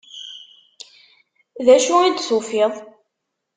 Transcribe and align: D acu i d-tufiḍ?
D 1.65 1.67
acu 1.75 1.95
i 2.01 2.09
d-tufiḍ? 2.11 2.73